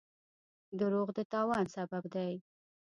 دروغ 0.79 1.07
د 1.17 1.19
تاوان 1.31 1.65
سبب 1.75 2.03
دی. 2.13 2.31